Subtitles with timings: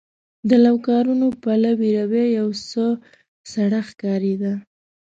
[0.49, 2.85] د لوکارنو پلوي رویه یو څه
[3.51, 4.53] سړه ښکارېده.